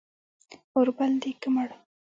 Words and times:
اور 0.75 0.87
بل 0.97 1.11
دی 1.21 1.31
که 1.41 1.47
مړ 1.53 1.67